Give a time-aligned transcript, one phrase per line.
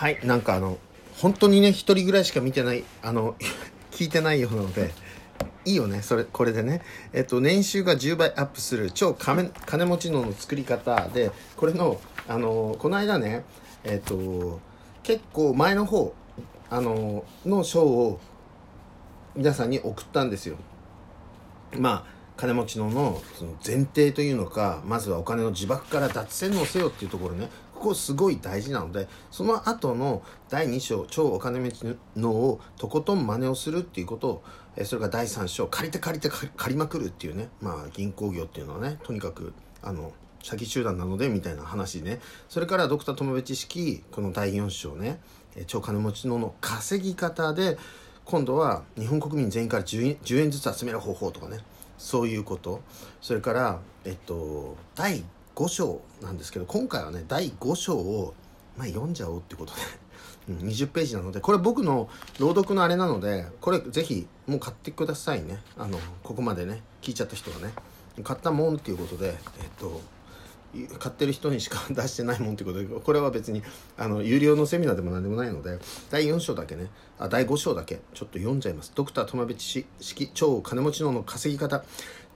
[0.00, 0.78] はいなんかあの
[1.18, 3.36] 本当にね一人ぐらいしか見てないあの
[3.92, 4.94] 聞いてないようなので
[5.66, 6.80] いいよねそれこれでね。
[7.12, 13.44] えっと年収が10倍アップする超金金持ちのの作り方でこれのあのこの間ね
[13.84, 14.60] えっと
[15.02, 16.14] 結構前の方
[16.70, 18.20] あのの賞を
[19.36, 20.56] 皆さんに送ったんですよ。
[21.76, 27.50] まあ金持ちののその前提というのかまずはお金の呪縛から脱洗脳せよっていうところね。
[27.80, 34.42] ここすごい大事なのでその後の第2章超お金持ちのをとことん真似をするっていうことを
[34.76, 40.12] えそれが第3章借りて借りて借りまくるっていうねまあ銀行業っていうのはねとにかくあの
[40.42, 42.20] 詐欺集団なのでみたいな話ね。
[42.50, 45.18] それからドクター友部知識この第4章ね
[45.66, 47.78] 超金持ちのの稼ぎ方で
[48.26, 51.58] 今度は日本国民全員から 10, 10円ずつ集める方法とかね。
[51.96, 52.82] そういうこと。
[53.22, 55.24] それからえっと第
[55.54, 58.34] 5章なんですけど今回はね第5章を、
[58.76, 59.80] まあ、読んじゃおうってことで
[60.64, 62.08] 20ページなのでこれ僕の
[62.38, 65.62] 朗読のあれなのでこれぜひもう買ってくださいね。
[65.76, 67.72] あのここまでね聞いちゃった人はね。
[68.24, 70.00] 買ったもんっていうことでえっと
[70.98, 73.62] 買ってる人にしか出してないもんってことでこれは別に
[73.96, 75.78] あの有料のセミナーでも何でもないので
[76.10, 76.86] 第4章だけね
[77.18, 78.92] あ第5章だけちょっと読んじゃいます。
[78.94, 81.84] ドクター友部知識超金持ちのの稼ぎ方。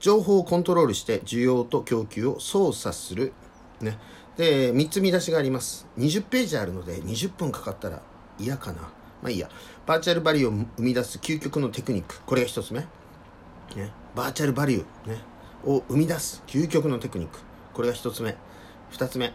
[0.05, 3.33] 情報をコントロールして需要と供給を操作する。
[3.81, 3.97] ね。
[4.37, 5.87] で3つ見出しがあります。
[5.97, 8.03] 20ページあるので20分かかったら
[8.37, 8.81] 嫌かな。
[8.81, 8.89] ま
[9.23, 9.49] あいいや。
[9.87, 12.19] バーチャルバリューを生み出す究極のテクニック。
[12.19, 12.87] これが1つ目、ね、
[14.13, 15.17] バーチャルバリュー、ね、
[15.63, 17.39] を生み出す究極のテクニック。
[17.73, 18.37] これが1つ目。
[18.91, 19.33] 2つ目。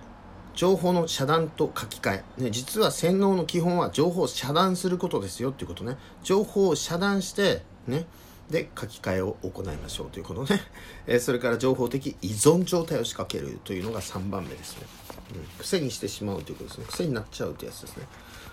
[0.54, 5.96] 情報の遮断と書き換え、ね、実は洗脳の基本は情報を遮断することですよっていうことね。
[6.22, 8.06] 情報を遮断してね。
[8.50, 10.60] で書き換えを行いましょうということね、
[11.06, 14.86] えー、それから情報的依存状態を仕掛けるというのが3番目ですね、
[15.34, 16.86] うん、癖にしてしまうということですね。
[16.88, 18.06] 癖になっちゃうというやつですね。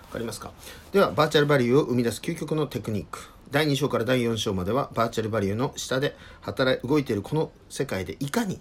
[0.03, 0.51] わかりますか？
[0.91, 3.19] ではバーチャルバリューを生み出す究極のテクニック。
[3.49, 8.59] 第2章から第4章まではバーチャルバリューの下で働い動いているこの世界でいかに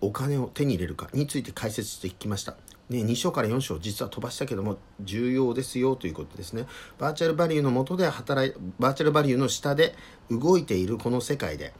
[0.00, 2.56] お金を手に入れるかについて解説していきました。
[2.88, 6.66] ね、2章から4章実は飛ばしたけども重要ですよということですね。
[6.98, 9.94] バーチャルバリューの下で働いバーチャルバリューの下で
[10.30, 11.72] 動いているこの世界で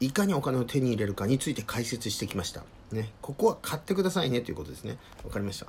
[0.00, 4.98] いかにお金を手に入れるかについて解説してきました、ね、ここは買ってくださいねということですね。
[5.24, 5.66] わかりました。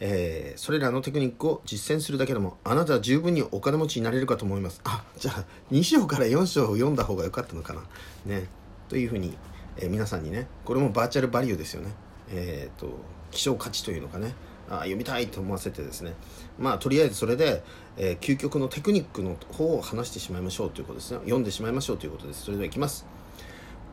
[0.00, 4.80] えー、それらのテクニックを実践するだけでもあなたは十分にお金持ちになれるかと思います。
[4.84, 7.82] あじゃあ2章から4章を読んだ方が良かったのかな。
[8.24, 8.48] ね
[8.88, 9.36] というふうに、
[9.76, 11.92] えー、皆さんにねこれもバーチャルバリューですよね。
[12.30, 12.88] えっ、ー、と
[13.30, 14.34] 希少価値というのかね
[14.70, 16.14] あ読みたいと思わせてですね。
[16.58, 17.62] まあとりあえずそれで、
[17.96, 21.18] えー、究極のテクニックの方を話してしまいましょうということですね。
[21.18, 22.44] 読んでしまいましょうということです。
[22.44, 23.06] それではいきます。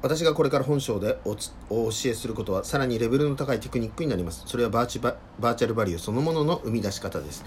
[0.02, 4.44] 私がこれから本章でお教えすることはさらにレベルの高いテクニックになります。
[4.48, 7.46] それはバーチバーチャルバリューそのものの生み出し方です。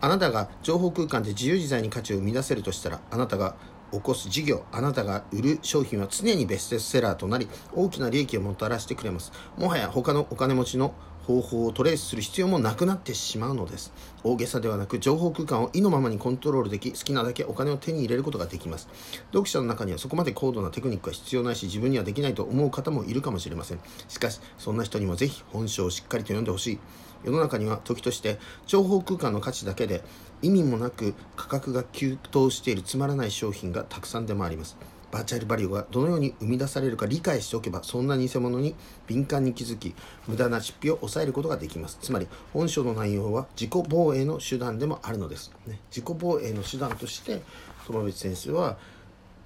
[0.00, 3.56] あなたが情報空間で自由自在に価値を生み出せるとしたらあなたが
[3.94, 9.32] 起こす事業あなたが売る商品は常にベストセラーとなり大きな利益をもたらしてくれます。
[9.56, 10.94] もはや他のお金持ちの
[11.26, 13.92] 方法をトレースする必要もなくなってしまうのです。
[14.22, 18.88] 大げさではなく情報空間を意のままにコントロールでき好きなだけお金を手に入れることができます。
[19.32, 23.80] 読者の中にはそこまで高度なテクニックは必要ないし自分にはできないと思う方もいるかもしれません。
[24.08, 26.78] しかしそんな人にもぜひ本書をしっかりと読んでほしい。
[27.24, 30.02] 世の中には時として情報空間の価値だけで
[30.44, 34.76] 意味もなく価格が急騰しているつまらない商品がたくさん出回ります。
[35.10, 38.74] バーチャルバリューがどのように生み出されるか理解しておけばそんな偽物に
[39.06, 39.94] 敏感に気づき
[40.26, 41.98] 無駄な出費を抑えることができます。
[42.02, 47.40] つまり本書の内容は自己防衛の手段でもあるのです、ね、自己防衛の手段として
[47.86, 48.76] 友淵先生は、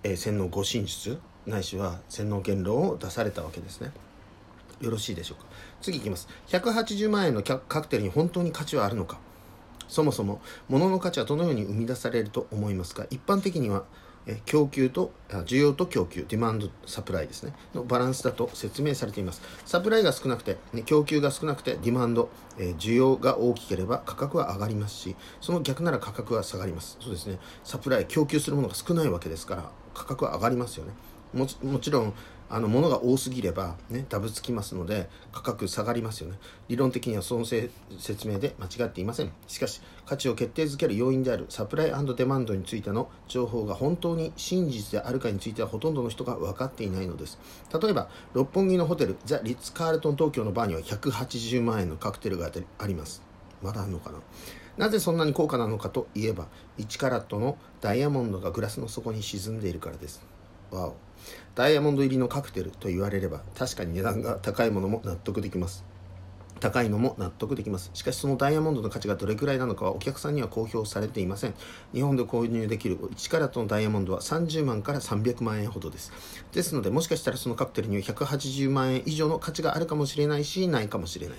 [0.02, 3.92] えー、洗脳護身術ないしは洗脳言論を出されたわけですね。
[4.80, 5.46] よろしいでしょうか。
[5.80, 6.28] 次いきます。
[6.48, 9.18] 180万円のカクテルに本当に価値はあるのか。
[9.88, 13.06] そもそも物の価値はどのように生み出されると思いますか？
[13.10, 13.84] 一般的には
[14.44, 17.54] 供給と需要と供給ディマンドサプライですね。
[17.74, 19.40] のバランスだと説明されています。
[19.64, 22.28] サプライが少なくて、供給が少なくてディマンド、
[22.58, 26.98] 需要が大きければ価格は上がりますしその逆なら価格は下がります。
[27.00, 27.38] そうですね。
[27.64, 30.92] サプライ供給するものが少ないわけですから価格は上がりますよね。
[31.32, 32.14] もちろん
[32.50, 36.38] あの物が多すぎれば、ね、ダブつきますので価格下がりますよね。
[36.68, 37.70] 理論的にはその説
[38.26, 39.32] 明で間違っていません。
[39.46, 47.38] しかし価値を決定づける要因であるサプライデマンドについての情報が本当に真実であるかについてはほとんどの人が分かっていないのです。
[47.80, 53.22] 例えば六本木のホテルザ・リッツ・カールトン東京のバーには180万円のカクテルがあります。
[53.62, 54.18] まだあるのかな？
[54.78, 56.46] なぜそんなに高価なのかといえば
[56.78, 60.24] 1カラットのダイヤモンドがグラスの底に沈んでいるからです。
[60.70, 60.96] わお。
[61.54, 65.84] ダイヤモンド入りのカクテルと言われれば確かに値段が高いものも納得できます。
[66.58, 67.90] 高いのも納得できます。
[67.94, 71.54] しかしそのダイヤモンドの価値がどれくらいなのかはお客さんには公表されていません。
[71.92, 76.12] 日本で購入できる1カラットのダイヤモンドは30万から300万円ほどです。
[76.52, 81.36] ですのでもしかしたらそのカクテルには180万円以上の価値があるかもしれないしないかもしれない。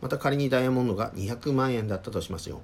[0.00, 2.60] また仮にダイヤモンドが200万円だったとしますよ。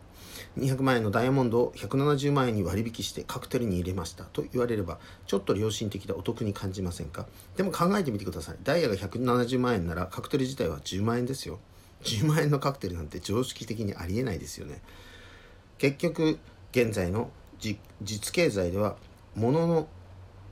[0.59, 4.25] 200万円のダイヤモンドを170万円に割引してカクテルに入れました。
[4.25, 7.27] と言われればちょっと良心的でお得に感じませんか？
[7.57, 8.57] でも考えてみてください。
[8.63, 11.59] ダイヤが170万円ならカクテル自体は10万円ですよ。
[12.05, 14.81] 10万円のカクテルなんて常識的にありえないですよね。
[15.79, 16.39] 結局
[16.73, 18.97] 現在の実経済では
[19.35, 19.89] 物の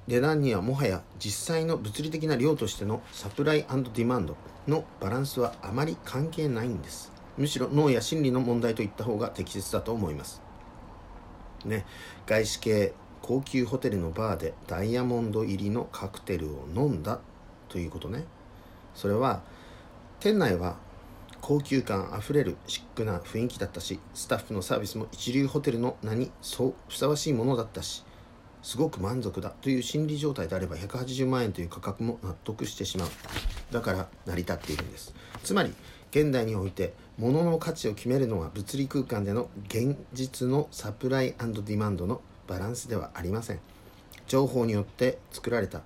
[0.08, 7.12] 値段にはもはや実際の物理的な量としてのサプライディマンドのバランスはあまり関係ないんです。
[7.38, 10.42] むしろ脳や心理の問題といった方が適切だと思います。
[11.64, 11.86] ね。
[12.26, 17.20] 外資系高級ホテルのバーでダイヤモンド入りのカクテルを飲んだ
[17.68, 18.24] ということね。
[18.94, 19.42] それは
[20.18, 20.76] 店内は
[21.42, 28.04] 高級感あふれるシックな雰囲気だったしスタッフのサービスも一流ホテルの名にそうふさわしいものだったし
[28.62, 33.08] すごく満足だという心理状態であれば180万円という価格も納得してしまう。
[33.72, 35.12] だから成り立っているんです。
[35.42, 35.74] つまり
[36.12, 43.58] 現代において物の価値を決めるのは物理空間での現実のサプライディマンドのバランスではありません。
[44.28, 45.80] 情報によって作られた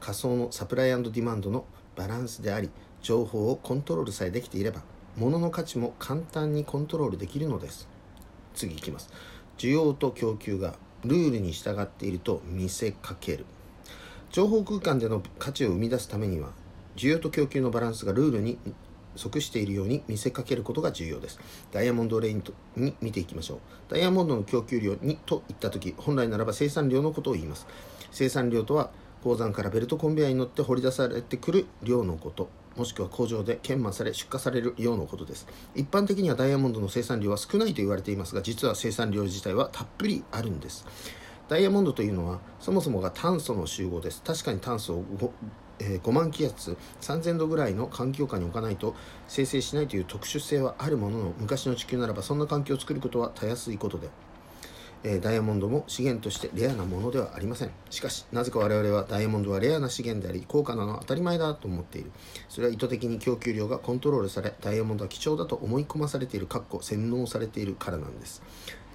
[0.00, 1.66] 仮想のサプライディマンドの
[1.96, 2.70] バランスであり
[3.02, 4.80] 情報をコントロールさえできていれば
[5.16, 7.88] 物の価値も簡単にコントロールできるのです。
[8.54, 9.10] 次いきます。
[9.58, 10.74] 需要と供給が
[11.04, 13.44] ルールに従っていると見せかける。
[14.30, 16.50] 情報空間での価値を生み出すためには
[16.96, 18.58] 需要と供給のバランスがルールに
[19.14, 21.38] 即しているように見せかけることが重要です。
[21.70, 23.58] ダイヤモンドレインとに見ていきましょう。
[23.90, 27.66] ダイヤモンドの供給量にといった時本来ならば生産量のことを言います。
[28.10, 28.90] 生産量とは
[29.22, 32.48] 鉱山からベルトコンベヤに乗って掘り出されてくる量のこと。
[32.76, 35.46] もしくは工場で研磨され出荷される量のことです。
[35.74, 40.86] 一般的にはダイヤモンドの生産量は少ないと言われていますが実は生産量自体はたっぷりあるんです。
[41.48, 44.22] ダイヤモンドというのはそもそもが炭素の集合です。
[44.22, 45.30] 確かに炭素を 5,、
[45.80, 48.94] えー、5万気圧3000度ぐらいの環境下に置かないと
[49.28, 54.08] 生成しないという特殊性はあるものの昔の地球ならばそんな環境を作ることはたやすいことで
[55.04, 57.70] えダイヤモンドも資源としてレアなものではありません。
[57.90, 62.12] しかしなぜか我々はダイヤモンドはレアな資源であり高価なのは当たり前だと思っている。
[62.48, 68.42] それは意図的に供給量がコントロールされダイヤモンドは貴重だと思い込まされているかっこ洗脳されているからなんです。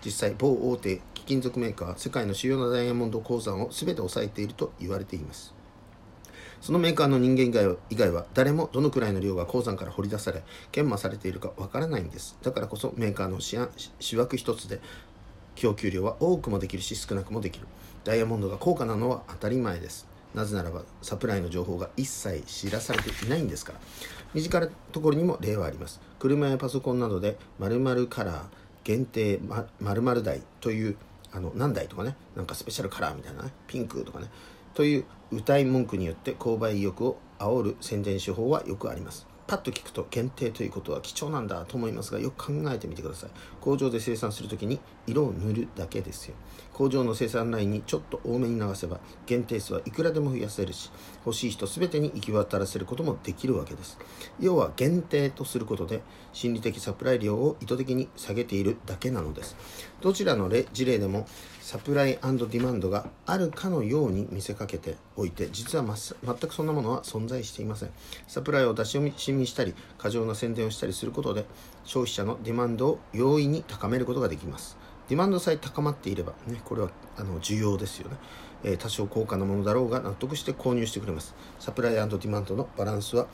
[0.06, 5.54] 実際某大手貴金属メーカーは世界の主要なダイヤモンド鉱山を全て抑えていると言われています。
[6.60, 12.36] そのメーカーの人間以外は以外は誰もどのくらいの量が鉱山から掘り出され研磨されているかわからないんです。
[12.42, 14.82] だからこそメーカーの主枠一つで
[15.58, 17.68] 供給量は多くもできるし少なくもできる。
[18.04, 20.08] ダイヤモンドが高価なのは当たり前です。
[20.34, 23.80] なぜならばサプライの情報が一切知らされていないんですから。
[24.34, 26.00] 身近なところにも例はあります。
[26.20, 28.44] 車やパソコンなどで〇〇カラー
[28.84, 29.40] 限定
[29.82, 30.96] 〇〇台という
[31.32, 32.16] あの何台とかね。
[32.36, 33.52] なんかスペシャルカラーみたいなね。
[33.68, 34.30] ピンクとかね。
[34.74, 39.26] という歌い文句によって購買意欲を煽る宣伝手法はよくあります。
[39.48, 43.30] パッと聞くと限定ということは貴重なんだと思いますがよく考えてみてください。
[43.62, 46.36] 工場で生産するときに色を塗るだけですよ。
[46.74, 50.92] 工場の生産ラインにちょっと多めに流せば限定数はいくらでも増やせるし
[51.26, 53.98] 欲しい人全てに行き渡らせることもできるわけです。
[54.40, 56.02] 要は限定とすることで
[56.34, 59.56] 心理的サプライ量を意図的に下げているだけなのです。
[60.02, 61.26] どちらの事例でも
[61.68, 67.90] サプライディマンドがあるかのように見せかけておいて実は全くそんなものは存在していません。
[68.26, 71.44] サプライを出し惜みしたり過剰な宣伝をしたりすることで
[71.84, 74.78] 消費者のディマンドを容易に高めることができます。
[75.10, 78.16] ディマンドさえ高まっていれば、ね、これはあの需要ですよね、
[78.64, 81.36] えー、多少高価なものだろうが納得して購入してくれます。
[81.60, 83.28] サプライディマンドのバランスは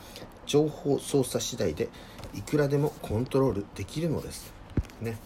[0.44, 1.88] 情報操作次第で
[2.34, 4.52] いくらでもコントロールできるのです。
[5.00, 5.18] ね。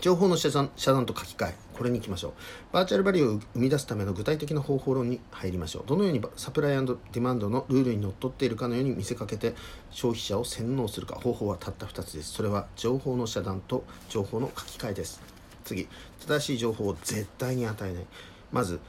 [0.00, 2.32] 情報の遮断遮断と書き換えこれに行きましょう。
[2.72, 5.84] バーチャルバリューを生み出すための具体的な方法論に入りましょう。
[5.86, 9.54] どのようにサプライディマンドのルールにのっとっているかのように見せかけて
[9.90, 12.32] 消費者を洗脳するか方法はたった2つです。
[12.32, 15.20] それは情報の遮断と情報の書き換えです。
[15.64, 15.88] 次
[16.26, 18.06] 正しい情報を絶対に与えない。
[18.52, 18.80] まず、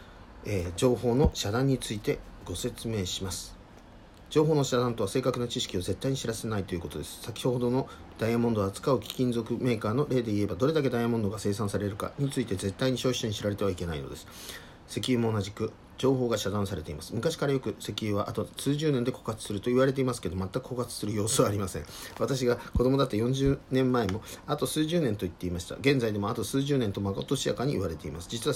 [0.46, 3.59] えー、情報の遮断についてご説明します。
[4.29, 7.24] 情報の遮断とは正確な知識を絶対に知らせないということです。
[7.24, 14.27] 先ほどのダイヤモンドを扱う貴金属メーカーの例で言えばどれだけダイヤモンドが生産されるかについて絶対に消費者に知られてはいけないのです。
[14.88, 17.13] 石油も同じく情報が遮断されています。
[17.13, 21.86] 昔からよく石油はあと数十年で枯渇すると言われていますけど全く枯渇する様子はありません。
[22.18, 25.75] 私が子供だった40年前もあと数十年と言っていました。
[25.75, 28.29] 現在でもあと数十年とまことしやかに言われています。
[28.29, 28.56] 実は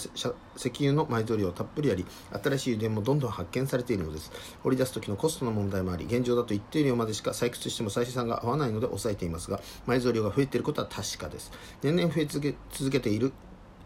[0.56, 2.06] 石油の埋蔵量たっぷりあり
[2.44, 4.32] 新しい油田もどんどん発見されているのです。
[4.64, 11.52] 掘り出す時のコストの問題もあり現状だと一定量までしか採掘しても採取算が合わないので抑えていますが埋蔵量が増えていることは確かです。
[11.82, 13.34] 年々増え続け続けている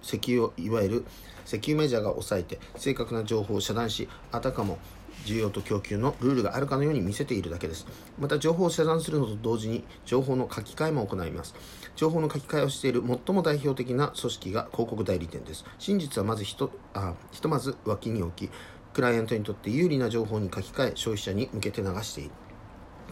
[0.01, 1.05] 石油をいわゆる
[1.45, 4.77] 石油メジャーが抑えて正確な情報を遮断しあたかも
[5.25, 7.85] 需要と供給のルールがあるかのように見せているだけです。
[8.19, 11.55] また情報を遮断するのと同時に情報の書き換えも行います。
[11.95, 15.65] 情報の書き換えをしている最も代表的な組織が広告代理店です。
[15.79, 18.51] 真実はまずひとあひとまず脇に置き
[18.93, 22.31] クライアントにとって有利な情報に書き換え消費者に向けて流している。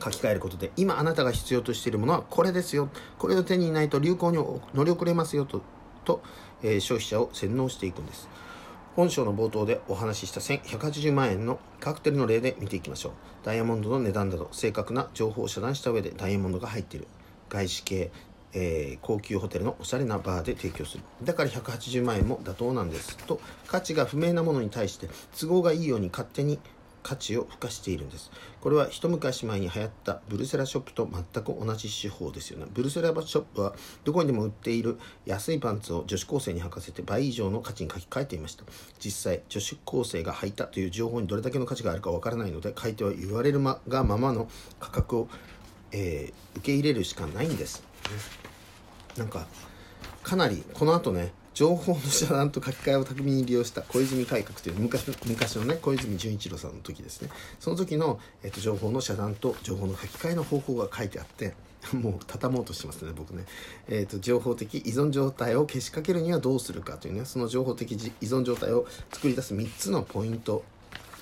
[0.04, 2.90] 書き換えることで今あなたが必要としているものはこれですよ。
[3.18, 4.38] これを手に入れないと流行に
[4.74, 5.62] 乗り遅れますよと。
[6.06, 6.22] と、
[6.64, 8.30] えー、消費者を洗脳していくんです。
[8.96, 13.12] 本章の冒頭でお話しした1180万円のカクテルの例で見ていきましょう。
[13.44, 17.08] ダイヤモンドの値段など正確な情報を遮断した上でダイヤモンドが入っている。
[17.50, 18.12] 外資系、
[18.54, 21.04] えー、高級ホテルのおしゃれなバーで提供する。
[21.24, 23.18] だから180万円も妥当なんです。
[23.18, 26.60] と価値が不明なものに対して都合がいいように勝手に
[27.06, 28.32] 価値を付加しているんです。
[28.62, 32.66] これは一昔前に流行ったブルセラショップと全く同じ手法ですよね。
[32.74, 38.64] ブルセラショップはどこにでも売っている安いパンツを女子高生に履かせて倍以上の価値に書き換えていました。
[39.00, 45.28] 実際女子高生が履いたという情報にどれだけの価値があるかわからないので買い手は言われるまがままの価格を、
[45.92, 47.84] えー、受け入れるしかないんです。
[49.16, 49.46] なんか
[50.24, 57.30] かなりこの後ね情報の遮断と書き換えを巧みに利用した小泉改革という昔昔のね小泉純一郎さんの時ですね。
[57.62, 61.54] その時の、えっと、情報の遮断と情報の書き換えの方法が書いてあって
[61.96, 63.46] もう畳もうとしてますね僕ね、
[63.88, 70.64] えーと、情報的依存状態をけしかけるにはどうするかというねその情報的依存状態を作り出す3つのポイント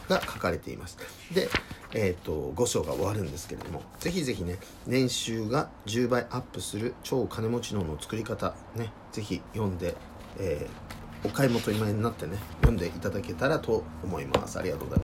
[0.10, 0.98] が書かれています。
[1.34, 1.48] で、
[1.94, 9.96] えーと、5章が終わるんですけれどもぜひぜひね年収が10倍アップする超金持ち脳の作り方ねぜひ読んで
[10.40, 14.60] えー、お買い求めになってね読んでいただけたらと思います。
[14.60, 15.02] ありがとうございます。